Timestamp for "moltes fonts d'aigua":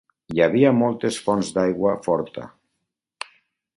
0.77-1.93